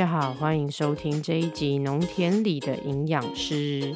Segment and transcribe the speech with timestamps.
[0.00, 3.94] 大家好，欢迎收听这一集《农田里的营养师》。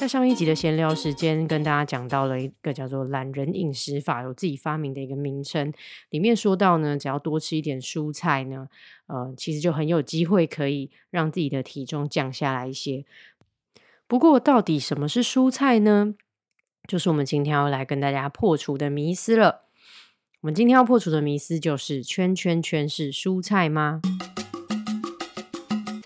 [0.00, 5.70] 在上一集的闲聊时间，跟大家讲到了一个叫做“懒人饮食法”，有自己发明的一个名称。
[6.08, 8.68] 里面说到呢，只要多吃一点蔬菜呢，
[9.06, 13.04] 呃，其实就很有机会可以让自己的体重降下来一些。
[14.06, 16.14] 不过，到底什么是蔬菜呢？
[16.86, 19.60] 就是我们今天要来跟大家破除的迷思了。
[20.40, 24.00] 我们今天要破除的迷思就是“圈圈圈是蔬菜吗？”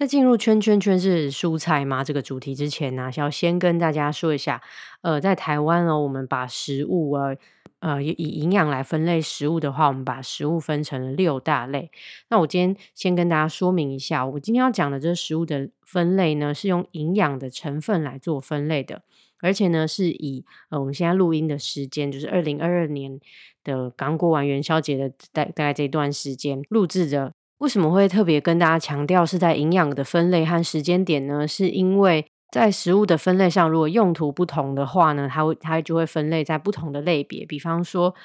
[0.03, 4.61] 在进入“圈圈圈是蔬菜吗”这个主题之前呢，要先跟大家说一下，
[5.03, 7.37] 呃，在台湾哦，我们把食物呃
[7.79, 11.93] 呃以营养来分类食物的话，我们把食物分成了六大类。
[12.31, 19.03] 那我今天先跟大家说明一下，我今天要讲的这食物的分类呢，是用营养的成分来做分类的，
[19.41, 23.21] 而且呢，是以呃我们现在录音的时间，就是二零二二年
[23.63, 27.35] 的刚过完元宵节的大大概这段时间录制的。
[27.63, 31.47] 为什么会特别跟大家强调是在营养的分类和时间点呢？
[31.47, 37.47] 是因为在食物的分类上，如果用途不同的话呢，它会它就会分类在不同的类别。
[37.47, 38.17] 比方说，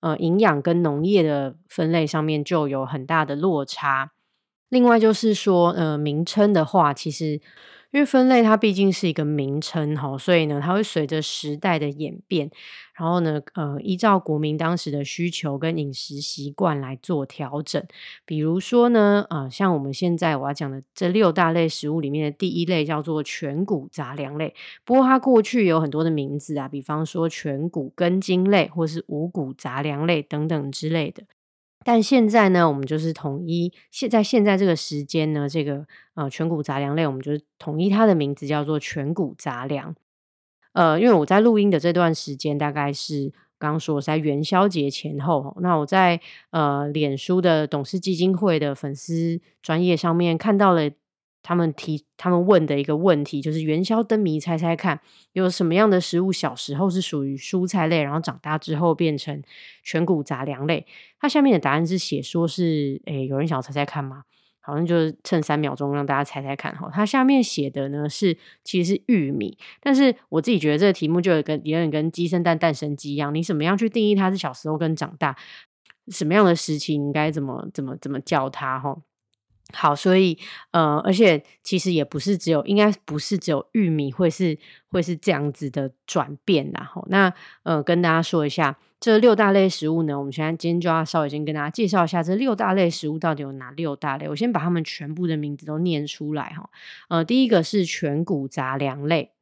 [0.00, 4.10] 呃，营养跟农业的分类上面就有很大的落差。
[4.68, 7.40] 另外就是说，呃，名称的话，其实。
[7.92, 12.50] 因为分类它毕竟是一个名称哈，所以呢，它会随着时代的演变，
[12.94, 17.84] 然后呢，呃，依照国民当时的需求跟饮食习惯来做调整。
[18.24, 24.54] 比如说呢，呃，像我们现在我要讲的这六大类食物里面的第一类叫做全谷杂粮类，
[24.86, 31.24] 不过它过去有很多的名字啊，比方说全谷根茎类或是五谷杂粮类等等之类的。
[31.84, 39.94] 但现在呢，我们就是统一现在现在这个时间呢，这个呃全谷杂粮类，我们就是统一它的名字叫做全谷杂粮。
[40.72, 46.20] 呃，因为我在录音的这段时间，大概是刚刚说在元宵节前后，那我在
[46.50, 50.90] 呃脸书的董事基金会的粉丝专业上面看到了。
[51.42, 55.00] 他们提他们问的一个问题就是元宵灯谜，猜猜看
[55.32, 59.42] 有什么样的食物小时候是属于蔬菜类，然后长大之后变成
[59.82, 60.86] 全谷杂粮类？
[61.18, 64.24] 它下面的答案是写说是，诶，有人想猜猜看吗？
[64.64, 66.88] 好像就是趁三秒钟让大家猜猜看哈。
[66.92, 75.36] 它下面写的呢是其实是玉米，但是我自己觉得这个题目就有跟有点跟鸡生蛋蛋生鸡一样，你怎么样去定义它是小时候跟长大？
[76.08, 78.78] 什么样的时期应该怎么怎么怎么叫它？
[78.78, 78.96] 哈？
[79.72, 80.38] 好，所以
[80.70, 84.58] 呃，而且其实也不是只有，应该不是只有玉米会是
[84.90, 94.28] 会是这样子的转变然后那呃，跟大家说一下这六大类食物呢，我们现在今天就要稍微先跟大家介绍一下这六大类食物到底有哪六大类。
[94.28, 96.70] 我先把它们全部的名字都念出来哈。
[97.08, 99.32] 呃，第一个是全谷杂粮类，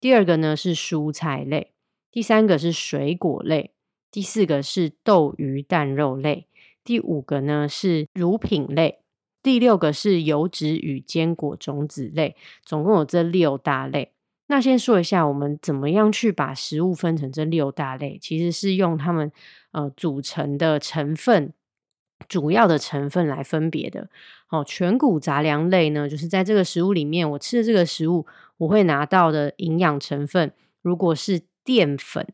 [0.00, 1.72] 第二个呢是蔬菜类，
[2.10, 3.72] 第三个是水果类，
[4.10, 6.46] 第四个是豆鱼蛋肉类，
[6.82, 9.00] 第五个呢是乳品类。
[9.42, 14.12] 第六个是油脂与坚果种子类，总共有这六大类。
[14.48, 18.18] 那先说一下，我们怎么样去把食物分成这六大类？
[18.20, 19.30] 其实是用它们
[19.70, 21.52] 呃组成的成分、
[22.28, 24.10] 主要的成分来分别的。
[24.48, 28.26] 哦，全谷杂粮类呢，就是在这个食物里面，我吃的这个食物，
[28.58, 30.52] 我会拿到的营养成分，
[30.82, 32.26] 如果是淀粉，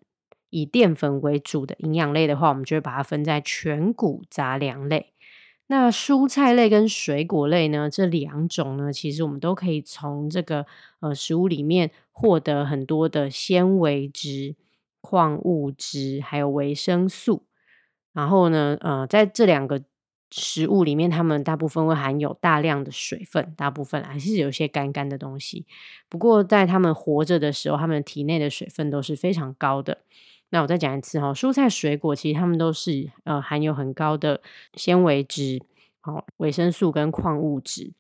[0.49, 5.13] 以淀粉为主的营养类的话，我们就会把它分在全谷杂粮类。
[5.69, 7.91] 那蔬菜类跟水果类呢？
[7.91, 10.65] 这两种呢，其实我们都可以从这个
[11.01, 14.55] 呃食物里面获得很多的纤维质、
[15.01, 17.45] 矿物质，还有维生素。
[18.13, 19.83] 然后呢，呃，在这两个
[20.31, 25.67] 食物里面，它们大部分会含有大量的水分，大部分还是有些干干的东西。
[26.09, 29.99] 不过，在它们活着的时候，它们体内的水分都是非常高的。
[30.57, 34.41] 那我再讲一次哈，蔬菜水果其实它们都是呃含有很高的
[34.73, 35.61] 纤维质、
[36.01, 37.93] 好维生素跟矿物质。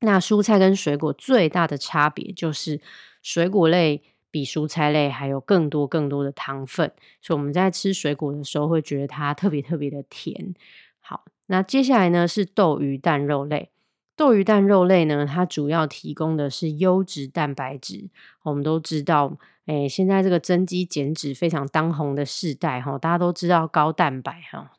[0.00, 2.80] 那蔬菜跟水果最大的差别就是
[3.22, 6.90] 水果类比蔬菜类还有更多更多的糖分，
[7.22, 10.52] 所以我们在吃水果的时候会觉得它特别特别的甜。
[10.98, 13.70] 好，那接下来呢是豆鱼蛋肉类。
[14.16, 18.10] 豆鱼蛋肉类呢，它主要提供的是优质蛋白质。
[18.42, 24.72] 我们都知道，哎，现在这个增肌减脂非常当红的世代，哈，大家都知道高蛋白，哈，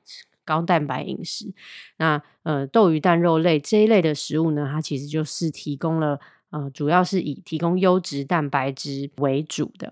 [0.43, 1.53] 高蛋白饮食。
[1.97, 6.19] 那呃，豆鱼蛋肉类这一类的食物呢，它其实就是提供了，
[6.51, 9.91] 呃，主要是以提供优质蛋白质为主的。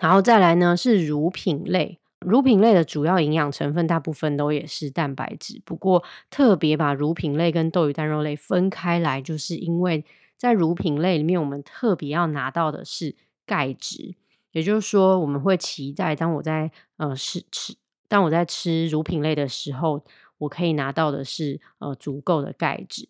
[0.00, 1.98] 然后再来呢，是乳品类。
[2.20, 10.04] 乳品类的主要营养成分大部分都也是蛋白质，不过特别把乳品类跟豆鱼蛋肉类分开来，就是因为
[10.36, 13.16] 在乳品类里面，我们特别要拿到的是
[13.50, 14.14] 钙质，
[14.52, 17.74] 也就是说，我们会期待当我在呃吃吃，
[18.06, 20.04] 当我在吃乳品类的时候，
[20.38, 23.08] 我可以拿到的是呃足够的钙质。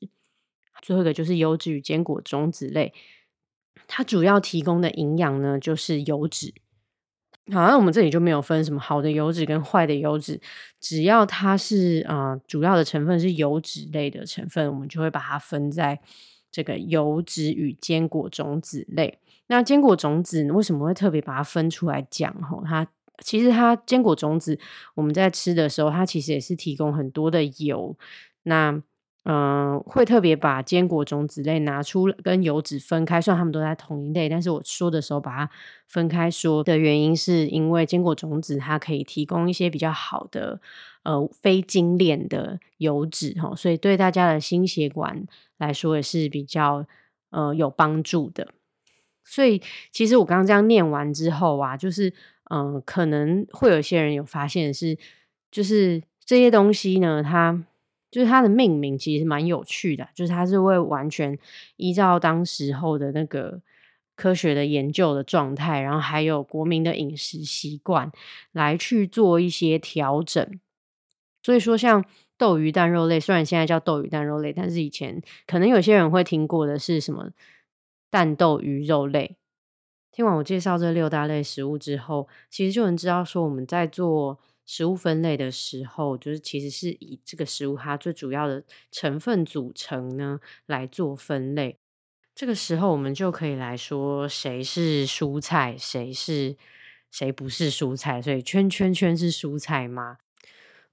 [0.81, 2.95] 最后一个就是油脂与坚果种子类，
[3.87, 6.55] 它主要提供的营养呢就是油脂。
[7.53, 10.41] 好，那我们这里就没有分什么好的油脂跟坏的油脂，
[10.81, 16.01] 只要它是啊主要的成分是油脂类的成分，我们就会把它分在
[16.51, 19.19] 这个油脂与坚果种子类。
[19.51, 22.33] 那坚果种子为什么会特别把它分出来讲？
[22.41, 22.87] 吼，它
[23.19, 24.57] 其实它坚果种子
[24.95, 27.97] 我们在吃的时候，它其实也是提供很多的油。
[28.45, 28.81] 那
[29.25, 35.51] 嗯，会特别把坚果种子类拿出跟油脂分开，虽然它们都在同一类，但是我说的时候把它
[35.89, 40.61] 分开说的原因，是因为坚果种子它可以提供一些比较好的
[41.03, 45.27] 呃非精炼的油脂哈，所以对大家的心血管
[45.59, 46.87] 来说也是比较
[47.31, 48.47] 呃有帮助的。
[49.25, 49.61] 所以
[49.93, 52.13] 其实我刚刚这样念完之后啊，就是
[52.51, 54.99] 嗯，可能会有些人有发现是，
[55.51, 57.65] 就是这些东西呢，它。
[58.11, 61.39] 就是它的命名其实蛮有趣的，就是它是会完全
[61.77, 63.63] 依照当时候的那个
[64.17, 68.11] 科学的研究的状态，然后还有国民的饮食习惯
[68.51, 70.45] 来去做一些调整。
[71.41, 72.05] 所以说，像
[72.37, 77.31] 豆鱼蛋肉类，虽然现在叫豆鱼蛋肉类，但是以前可能有些人会听过的是什么
[78.11, 79.37] 蛋豆鱼肉类。
[80.13, 84.39] 听完我介绍这六大类食物之后，其实就能知道说我们在做。
[84.67, 88.63] 食物分类的时候，就是其实是以这个食物它最主要的
[88.93, 91.81] 成分组成呢来做分类。
[92.37, 96.57] 这个时候，我们就可以来说谁是蔬菜，谁是
[97.11, 98.23] 谁不是蔬菜。
[98.23, 100.19] 所以圈圈圈是蔬菜吗？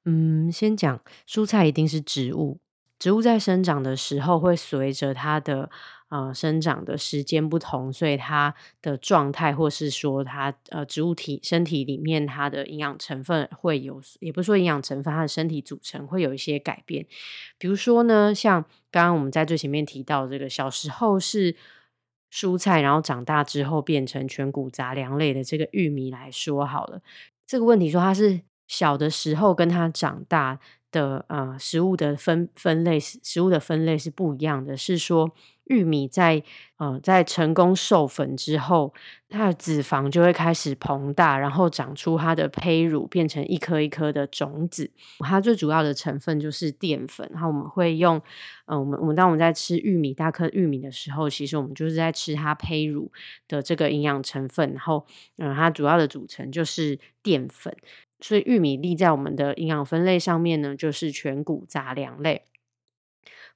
[0.06, 1.00] 嗯，先讲
[1.30, 2.60] 蔬菜一定是植物，
[3.00, 5.70] 植物在生长的时候会随着它的。
[6.10, 17.06] 呃，生长的时间不同，所以它的状态，或是说它呃植物体身体里面它的营养成分会有，也不是说营养成分，它的身体组成会有一些改变。
[17.58, 21.58] 比如说呢，像刚刚我们在最前面提到这个小时候是
[22.32, 27.02] 蔬菜，然后长大之后变成全谷杂粮类的这个玉米来说好了，
[27.46, 30.58] 这个问题说它是小的时候跟它长大
[30.92, 35.32] 的呃食物的分分类，食物的分类是不一样的，是说。
[35.70, 36.42] 玉米在
[36.78, 38.94] 呃在成功授粉之后，
[39.28, 44.90] 它的脂肪就会开始膨大，然后长出它的胚乳，变成一颗一颗的种子。
[45.20, 47.30] 它最主要的成分就是淀粉。
[47.34, 48.16] 然后我们会用，
[48.68, 53.12] 嗯，我们我们当我们在吃玉米大颗玉米的时候，其实我们就是在吃它胚乳
[53.50, 54.72] 的这个营养成分。
[54.72, 55.06] 然后，
[55.38, 57.76] 嗯，它主要的组成就是淀粉。
[58.20, 62.44] 所以玉米粒在我们的营养分类上面呢，就是全谷杂粮类。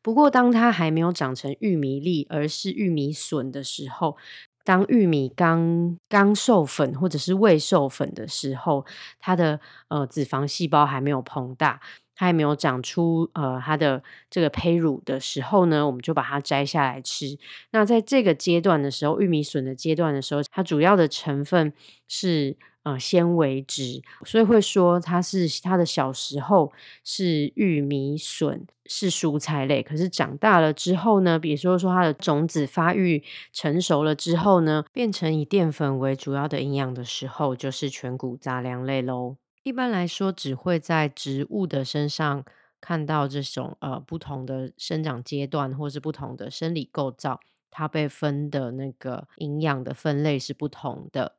[0.03, 4.17] 不过，当它还没有长成玉米粒，而是玉米笋的时候，
[4.63, 8.85] 当玉米刚刚授粉或者是未授粉的时候，
[9.19, 9.59] 它的
[9.89, 11.79] 呃脂肪细胞还没有膨大，
[12.15, 17.37] 它还没有长出呃它的这个胚乳的时候呢，我们就把它摘下来吃。
[17.71, 21.73] 那在这个阶段的时候，玉米笋的阶段的时候，它主要的成分
[22.07, 22.57] 是。
[22.83, 26.73] 呃，纤维质，所以会说它是它的小时候
[27.03, 33.23] 是玉米笋是蔬菜类，可是长大了之后呢，比如说说它的种子发育
[33.53, 39.37] 成熟了之后呢，变成以淀粉为主要的营养的时候，就是全谷杂粮类喽。
[39.61, 42.43] 一般来说，只会在植物的身上
[42.81, 47.39] 看到这种呃不同的生长阶段，或是不同的生理构造，
[47.69, 51.35] 它被分的那个营养的分类是不同的。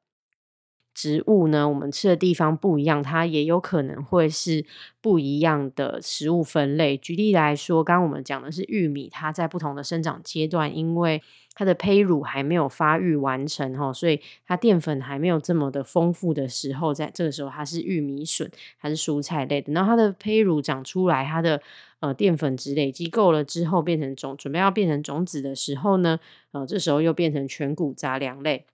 [0.95, 4.65] 植物呢，我们吃的地方不一样，它也有可能会是
[5.01, 6.97] 不一样的食物分类。
[6.97, 11.23] 举例来说，刚刚我们讲的是玉米，它在不同的生长阶段，因为
[11.55, 19.73] 它的胚乳还没有发育完成哈，所以它淀粉还没有这么的丰富的时候，在这个时候它是玉米笋，它是蔬菜类的。
[19.73, 21.61] 然后它的胚乳长出来，它的
[22.01, 26.21] 呃淀粉质累积够了之后，变成种，准备要变成种子的时候呢，
[26.53, 28.67] 呃，这时候又变成全谷杂粮类。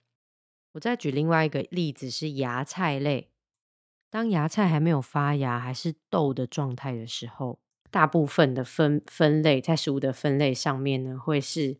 [0.73, 3.29] 我再举另外一个例子是芽菜类，
[4.11, 7.57] 当芽菜还没有发芽，还是豆的状态的时候，
[7.89, 11.77] 大部分的分分类在食物的分类上面呢，会是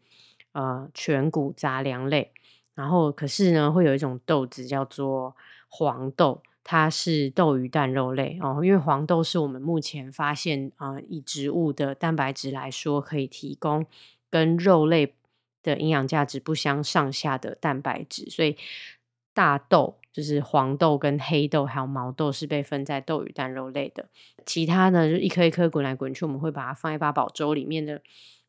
[0.54, 2.32] 呃全谷杂粮类。
[2.74, 5.36] 然后可是呢，会有一种豆子叫做
[5.68, 8.62] 黄豆，它是豆鱼蛋肉类哦。
[8.64, 13.86] 因为黄豆是我们目前发现啊，以植物的蛋白质来说，可以提供
[14.32, 15.14] 跟肉类。
[15.62, 18.58] 的营养价值不相上下的蛋白质，所以
[19.34, 24.08] 大豆就是黄豆跟黑豆还有毛豆是被分在豆与蛋肉类的。
[24.46, 28.02] 其他呢，就一颗一颗滚来滚去，我们会把它放在八宝粥里面的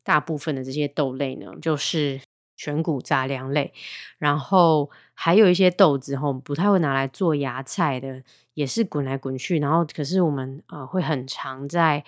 [0.03, 2.19] 大部分的这些豆类呢，就是
[2.57, 3.73] 全谷杂粮类。
[4.17, 9.59] 然后还有一些豆子哈，我们不太会拿来做芽菜的，也是滚来滚去。
[9.59, 12.03] 然后可是我们呃会很常在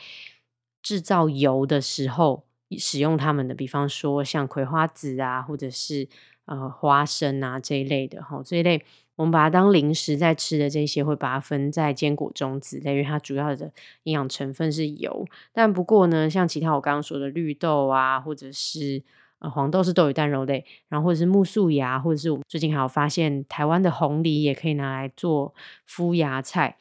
[0.81, 2.43] 制造油的时候。
[2.77, 6.07] 使用它们的，比方说像葵花籽啊，或者是
[6.45, 8.83] 呃花生啊这一类的哈，这一类
[9.15, 13.71] 我们把它当零食在吃的这些，会把它分在坚果种子类，因为它主要的
[14.03, 15.25] 营养成分是油。
[15.51, 19.03] 但不过呢，像其他我刚刚说的绿豆啊，或者是
[19.39, 25.53] 呃黄豆是豆鱼蛋肉类，然后或者是木素芽，或者是我们最近还有发现台湾的红梨也可以拿来做
[25.85, 26.77] 敷芽菜。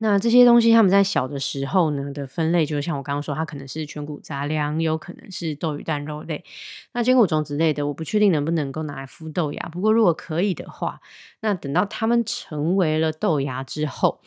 [0.00, 6.44] 那这些东西，他们在小的时候呢的分类，就像我刚刚说，它可能是全谷杂粮，有可能是豆鱼蛋肉类。
[6.92, 9.68] 那坚果种子类的，我不确定能不能够拿来孵豆芽。
[9.72, 11.00] 不过如果可以的话，
[11.40, 14.20] 那等到它们成为了豆芽之后，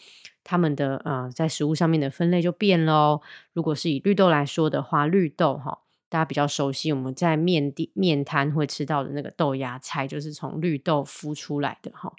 [0.44, 3.22] 它们的呃在食物上面的分类就变喽。
[3.54, 5.80] 如果是以绿豆来说的话，绿豆哈。
[6.12, 12.12] 大家比较熟悉，我们在面地面摊会吃到的那个豆芽菜，就是从绿豆孵出来的哈。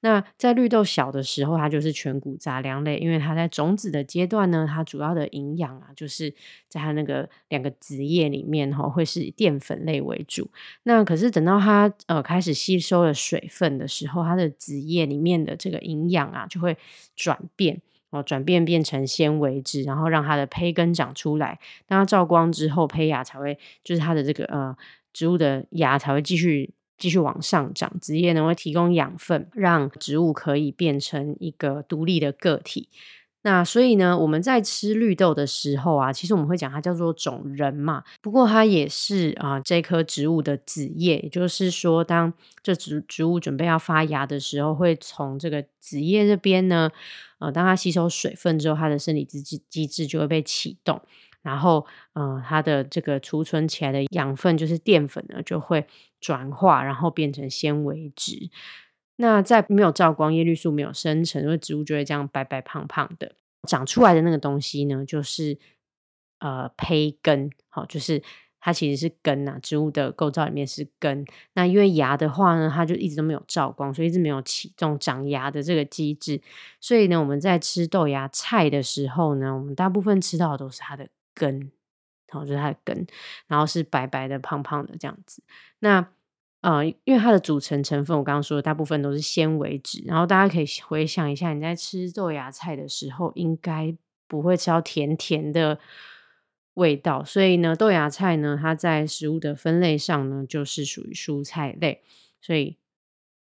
[0.00, 6.34] 那在绿豆小的时候，它就是全谷杂粮类，因为它在种子的阶段呢，它主要的营养啊，就是
[6.68, 10.50] 在它那个两个子叶里面哈，会是淀粉类为主。
[10.82, 16.76] 那可是等到它呃开始吸收了水分的时候，它的子叶里面的这个营养啊，就会
[17.14, 17.80] 转变。
[18.22, 21.58] 转变变成纤维质，然后让它的胚根长出来。
[21.86, 24.76] 当它照光之后，胚芽才会，就是它的这个呃
[25.12, 27.92] 植物的芽才会继续继续往上长。
[28.00, 32.88] 子叶呢会提供养分，让植物可以变成一个独立的个体。
[33.46, 38.02] 那所以呢，我们在吃绿豆的时候啊，其实我们会讲它叫做种仁嘛。
[38.20, 46.90] 不过它也是啊，这棵植物的子叶，也就是说，当这植植物准备要发芽的时候，会从这个子叶这边呢，
[47.38, 51.00] 呃，当它吸收水分之后，它的生理机制机制就会被启动，
[51.42, 55.86] 然后，呃，它的这个储存起来的养分就是淀粉呢，就会
[56.20, 58.50] 转化，然后变成纤维质。
[59.16, 63.34] 那在没有照光、叶绿素没有生成，因为植物就会这样白白胖胖的
[63.66, 65.58] 长出来的那个东西呢，就是
[66.38, 68.22] 呃胚根，好，就是
[68.60, 69.58] 它其实是根呐。
[69.62, 71.24] 植物的构造里面是根。
[71.54, 76.40] 那因为芽的话呢，它就一直都没有照光，所以一直没有启动长芽的这个机制。
[76.80, 81.70] 所以呢，我们在吃豆芽菜的时候呢，我们大部分吃到的都是它的根，
[82.28, 83.06] 好，就是它的根，
[83.46, 85.42] 然后是白白的、胖胖的这样子。
[85.78, 86.06] 那
[86.66, 93.96] 呃，因为它的组成成分，我刚刚说的大部分都是纤维质，然后大家可以回想一下，你在吃豆芽菜的时候，应该
[94.26, 95.78] 不会吃到甜甜的
[96.74, 102.02] 味道，所以呢，豆芽菜呢，它在食物的分类上呢，就是属于蔬菜类，
[102.40, 102.76] 所以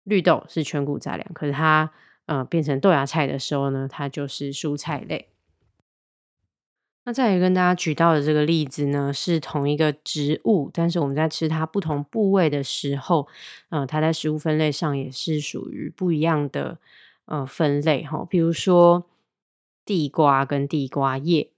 [0.03, 1.91] 绿豆是全谷杂粮，可是它
[2.25, 5.27] 呃变成豆芽菜的时候呢，它就是蔬菜类。
[7.05, 13.27] 那再来跟大家举到的这个例子呢，是同一个植物，但是我们在吃它不同部位的时候，
[13.69, 16.77] 呃，它在食物分类上也是属于不一样的
[17.25, 18.25] 呃分类哈。
[18.29, 19.05] 比如说
[19.85, 21.49] 地瓜跟地瓜叶，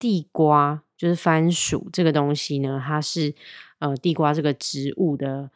[0.00, 3.34] 地瓜就是番薯这个东西呢，它是
[3.78, 5.50] 呃地瓜这个植物的。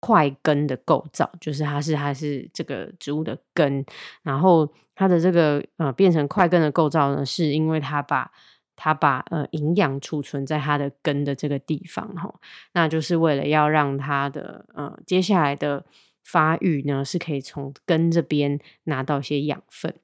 [0.00, 3.84] 块根的构造，就是它是它是这个植物的根，
[4.22, 8.30] 然后它的这个呃变成块根的构造呢，是因为它把
[8.76, 12.32] 它把呃营养储存在它的根的这个地方哈，
[12.74, 15.84] 那就是为了要让它的呃接下来的
[16.22, 19.94] 发育呢，是可以从根这边拿到一些养分。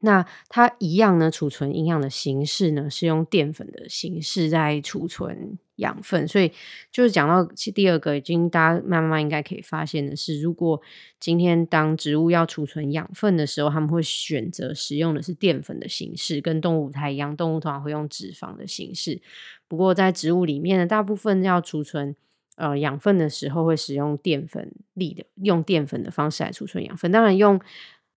[0.00, 6.26] 那它一样呢，储存营养的形式呢，是用淀粉的形式在储存养分。
[6.26, 6.52] 所以
[6.90, 10.80] 就是讲到第二个，已经大家慢慢应该可以发现的是，如果
[11.20, 17.36] 今天当植物要储存养分的时候，他们会选择使用的是淀粉的形式，跟动物不太一样。
[17.36, 19.20] 动物通常会用脂肪的形式，
[19.68, 22.14] 不过在植物里面呢，大部分要储存
[22.56, 27.10] 呃养分的时候，会使用淀粉粒的，用淀粉的方式来储存养分。
[27.10, 27.60] 当然用。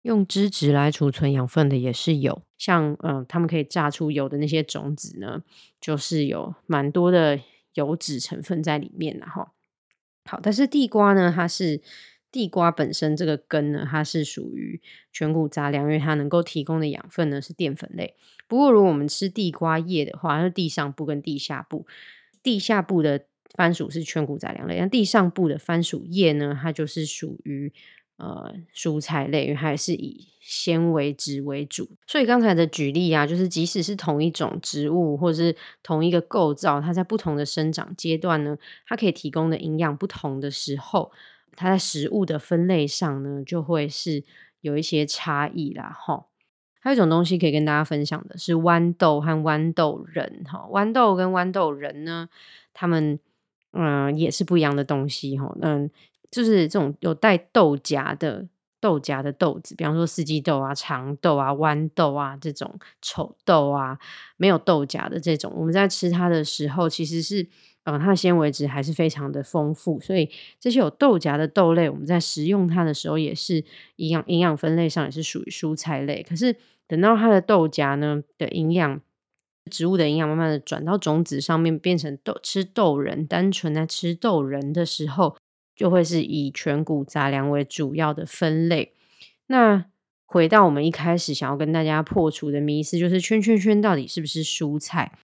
[0.05, 5.43] 用脂质来储存养分的也是有，像嗯，他们可以榨出油的那些种子呢，
[5.81, 7.41] 就是有蛮多的
[7.73, 9.53] 油脂成分在里面的哈。
[10.27, 11.81] 好，但是地瓜呢，它是
[12.31, 14.79] 地瓜本身这个根呢，它是属于
[15.11, 18.15] 全谷杂粮，因为它能够提供的养分呢是淀粉类。
[18.47, 21.87] 不过如果我们吃地瓜叶的话，那地上部跟地下部，
[22.43, 27.73] 地下部的番薯是全谷杂粮类，那地上部的番薯叶呢，它就是属于。
[28.17, 38.57] 呃，蔬菜类还是以纤维质为主，所以刚才的举例啊，就是即使是同一种植物或者是同一个构造，它在不同的生长阶段呢，
[38.87, 41.11] 它可以提供的营养不同的时候，
[41.57, 44.23] 它在食物的分类上呢，就会是
[44.61, 45.91] 有一些差异啦。
[45.99, 46.27] 哈，
[46.79, 50.45] 还有一种东西可以跟大家分享的是豌豆和豌豆仁。
[50.45, 52.29] 哈，豌豆跟豌豆仁呢，
[52.73, 53.19] 它们
[53.73, 55.37] 嗯也是不一样的东西。
[55.37, 55.91] 哈，嗯。
[56.35, 58.47] 就是这种有带豆荚的
[58.81, 63.99] 豆荚的豆子，比方说四季豆啊、长豆啊、豌豆啊这种丑豆啊，
[64.37, 67.47] 没有豆荚的这种，我们在吃它的时候，其实是
[67.85, 73.65] 呃它的纤维质还是非常的丰富，所以这些有豆荚的豆类，我们在食用它的时候，也是
[73.97, 76.23] 营养营养分类上也是属于蔬菜类。
[76.29, 76.57] 可是
[76.89, 79.01] 等到它的豆荚呢的营养。
[79.71, 85.39] 植物的营养慢慢的转到种子上面，变成豆吃豆仁，单纯在吃豆仁的时候，
[85.75, 88.93] 就会是以全谷杂粮为主要的分类。
[89.47, 89.87] 那
[90.25, 95.19] 回到我们一开始想要跟大家破除的迷思，就是圈圈圈到底是不是蔬菜？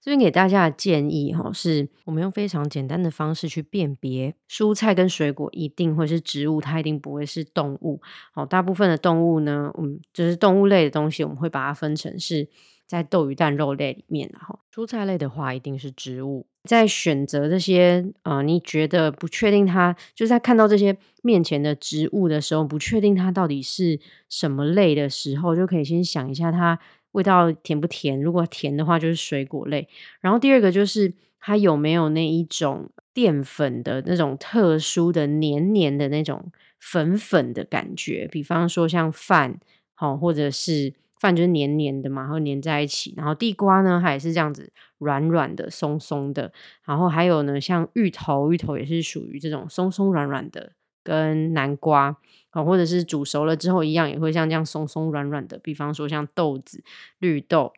[0.00, 8.00] 这边给大家的建议哈，是我们用非常简单的方式去辨别蔬菜跟水果，一定会是植物，它一定不会是动物。
[8.32, 12.48] 好，大部分的动物呢，嗯，就是动物类的东西，我们会把它分成是。
[12.88, 16.46] 在豆鱼蛋肉类里面，的哈蔬菜类的话，一定是植物。
[16.68, 23.98] 在选择这些呃，你觉得不确定它，就是在看到这些面前的植物的时候，不确定它到底是
[24.28, 26.78] 什么类的时候，就可以先想一下它
[27.12, 28.20] 味道甜不甜。
[28.20, 29.88] 如果甜的话，就是水果类。
[30.20, 39.58] 然后第二个就是它有没有那一种淀粉的那种特殊的黏黏的那种粉粉的感觉，比方说像饭，
[39.94, 40.92] 好或者是。
[41.18, 43.14] 饭就是黏黏的嘛，然后黏在一起。
[43.16, 46.52] 然后地瓜呢，它也是这样子软软的、松松的。
[46.84, 50.72] 然后还有呢，像芋头，芋头也是属于这种松松软软的，
[51.02, 52.16] 跟南瓜
[52.50, 55.58] 啊，或者是煮熟了之后一样，也会像这样松松软软的。
[55.58, 56.82] 比方说像豆子、
[57.18, 57.72] 绿豆、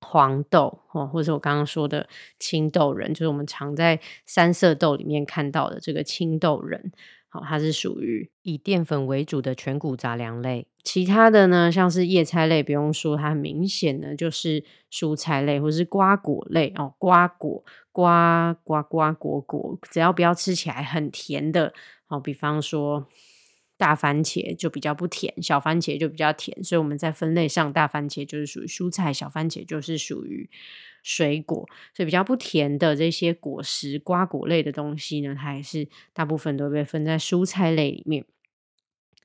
[0.00, 6.92] 黄豆哦，或者我刚刚说的青豆仁，就是我们常在三色豆里面看到的这个青豆仁。
[7.28, 10.66] 好，它是属于以淀粉为主的全谷杂粮类。
[10.84, 16.94] 其他的呢，像是叶菜类，不用说，它很明显呢就是蔬菜类或是瓜果类哦。
[16.98, 21.74] 瓜果、瓜瓜瓜果果，只要不要吃起来很甜的，
[22.06, 23.08] 好，比方说
[23.76, 26.62] 大番茄就比较不甜，小番茄就比较甜。
[26.64, 30.48] 所以我们在分类上，大番茄就是属于蔬菜，小番茄就是属于。
[31.08, 38.24] 水果，所以比较不甜的这些果实、瓜果类的东西呢，它也是大部分都被分在蔬菜类里面。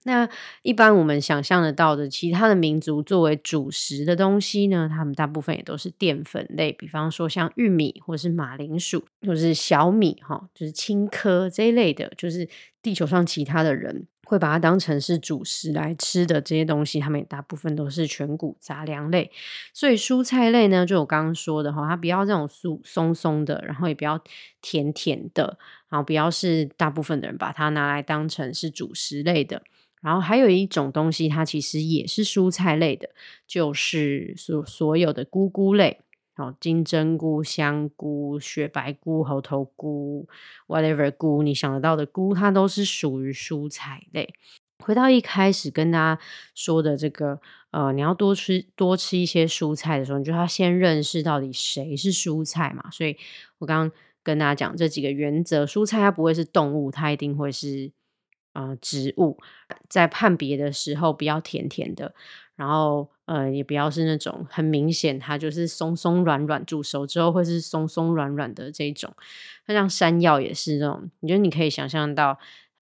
[0.03, 0.29] 那
[0.61, 12.47] 一般我们想象得到的其他的民族作为主食的东西呢，他们大部分也都是淀粉类，比方说像玉米或是马铃薯，或是小米，哈，就是青稞这一类的，就是
[12.83, 14.05] 地球上其他的人。
[14.31, 19.29] 会把它当成是主食来吃的这些东西，它们大部分都是全谷杂粮类。
[19.73, 24.17] 所以蔬菜类呢，就我刚刚说的哈，它不要这种酥松松的，然后也不要
[24.61, 25.57] 甜甜的，
[25.89, 29.61] 然后不要是大部分的人把它拿来当成是主食类的。
[30.01, 33.09] 然后还有一种东西，它其实也是蔬菜类的，
[33.45, 35.99] 就是所所有的菇菇类。
[36.59, 40.27] 金针菇、香菇、雪白菇、猴头菇
[40.67, 44.33] ，whatever 菇，你想得到的菇，它都是属于蔬菜类。
[44.79, 46.21] 回到一开始跟大家
[46.55, 52.89] 说的这个，呃，你要多吃多吃一些蔬菜的时候，你就要先认识到底谁是蔬菜嘛。
[52.89, 53.15] 所以
[53.59, 53.91] 我刚刚
[54.23, 57.91] 跟大家讲这几个原则，蔬菜它不会是动物，它一定会是
[58.53, 59.37] 呃植物。
[59.87, 62.15] 在判别的时候，不要甜甜的。
[62.61, 69.11] 然后，呃，也不要是那种很明显，它就是松松软软，煮熟之后会是松松软软的这种。
[69.65, 72.37] 那像山药也是这种，你觉得你可以想象到，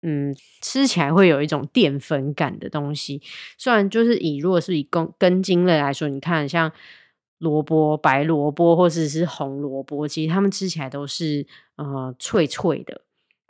[0.03, 3.21] 嗯，吃起来会有一种淀粉感的东西。
[3.57, 6.71] 虽然就是以如果是以根根茎类来说，你看像
[7.39, 13.01] 萝卜、白萝卜或者是红萝卜，其实它们吃起来都是呃脆脆的，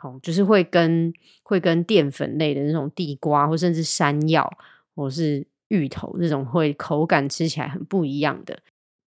[0.02, 1.12] 哦，就是会跟
[1.44, 4.58] 会跟淀粉类的那种地瓜或甚至山药
[4.96, 5.46] 或是。
[5.68, 8.58] 芋头这种会口感吃起来很不一样的，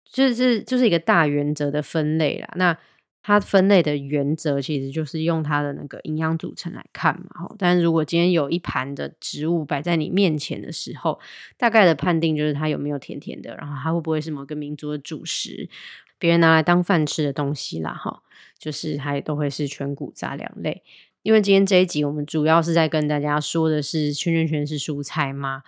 [0.05, 2.49] 就是就是一个大原则的分类啦。
[2.55, 2.77] 那
[3.21, 7.27] 它分类的原则其实就是用它的那个营养组成来看嘛。
[7.33, 11.19] 哈，但如果今天有一盘的植物摆在你面前的时候，
[11.57, 15.69] 大概的判定就是它有没有甜甜的，然后它会不会是某个民族的主食，
[16.17, 17.93] 别人拿来当饭吃的东西啦。
[17.93, 18.23] 哈，
[18.57, 20.81] 就是它都会是全谷杂粮类。
[21.21, 25.63] 因为今天这一集我们主要是在跟大家说的是圈圈圈是蔬菜吗？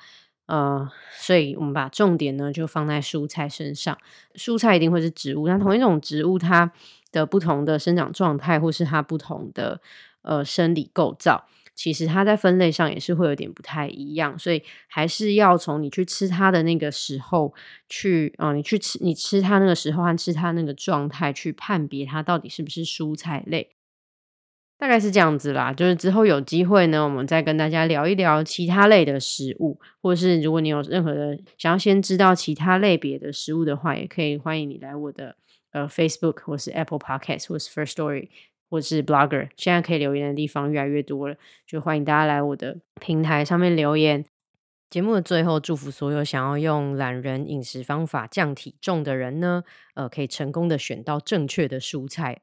[0.47, 3.97] 呃，所以我们把重点呢就放在蔬菜身上。
[4.35, 6.71] 蔬菜一定会是植物，那同一种植物它
[7.11, 9.79] 的不同的生长状态，或是它不同的
[10.23, 14.37] 呃生理构造，其实它在分类上也是会有点不太一样。
[14.37, 17.53] 所以还是要从你去吃它的那个时候
[17.87, 23.69] 去，啊，你去吃你吃它那个时候和吃它那个状态去判别它到底是不是蔬菜类。
[24.81, 35.35] 大概是这样子啦，就是之后有机会呢，我们再跟大家聊一聊其他类的食物，或者是如果你有任何的想要先知道其他类别的食物的话，也可以欢迎你来我的
[35.71, 38.29] 呃 Facebook 或是 Apple Podcast 或是 First Story
[38.71, 41.35] 或是 Blogger，现在可以留言的地方越来越多了，
[41.67, 44.25] 就欢迎大家来我的平台上面留言。
[44.89, 49.63] 节目的最后，祝福所有想要用懒人饮食方法降体重的人呢，
[49.93, 52.41] 呃，可以成功的选到正确的蔬菜，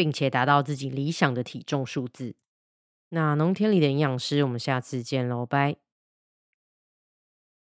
[0.00, 2.34] 并且达到自己理想的体重数字。
[3.10, 5.89] 那农田里的营养师我们下次见喽拜。